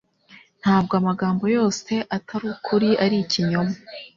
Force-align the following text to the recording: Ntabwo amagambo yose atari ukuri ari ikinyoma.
Ntabwo 0.61 0.93
amagambo 1.01 1.43
yose 1.57 1.93
atari 2.15 2.45
ukuri 2.55 2.89
ari 3.03 3.15
ikinyoma. 3.23 3.75